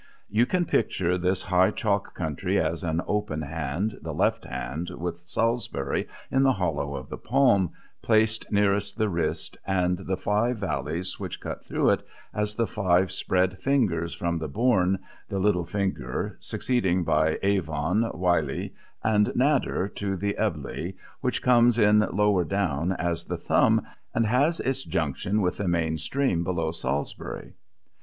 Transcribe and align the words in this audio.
You 0.31 0.47
can 0.47 0.65
picture 0.65 1.15
this 1.19 1.43
high 1.43 1.69
chalk 1.69 2.15
country 2.15 2.59
as 2.59 2.83
an 2.83 3.03
open 3.05 3.43
hand, 3.43 3.99
the 4.01 4.15
left 4.15 4.45
hand, 4.45 4.89
with 4.89 5.29
Salisbury 5.29 6.07
in 6.31 6.41
the 6.41 6.53
hollow 6.53 6.95
of 6.95 7.07
the 7.09 7.19
palm, 7.19 7.73
placed 8.01 8.51
nearest 8.51 8.97
the 8.97 9.09
wrist, 9.09 9.57
and 9.63 9.99
the 9.99 10.17
five 10.17 10.57
valleys 10.57 11.19
which 11.19 11.39
cut 11.39 11.63
through 11.63 11.91
it 11.91 12.07
as 12.33 12.55
the 12.55 12.65
five 12.65 13.11
spread 13.11 13.59
fingers, 13.59 14.11
from 14.11 14.39
the 14.39 14.47
Bourne 14.47 14.97
(the 15.29 15.37
little 15.37 15.67
finger) 15.67 16.35
succeeded 16.39 17.05
by 17.05 17.37
Avon, 17.43 18.01
Wylye, 18.11 18.71
and 19.03 19.31
Nadder, 19.35 19.87
to 19.97 20.17
the 20.17 20.35
Ebble, 20.35 20.93
which 21.19 21.43
comes 21.43 21.77
in 21.77 21.99
lower 22.11 22.43
down 22.43 22.91
as 22.93 23.25
the 23.25 23.37
thumb 23.37 23.85
and 24.15 24.25
has 24.25 24.59
its 24.61 24.83
junction 24.83 25.41
with 25.41 25.57
the 25.57 25.67
main 25.67 25.95
stream 25.99 26.43
below 26.43 26.71
Salisbury. 26.71 27.53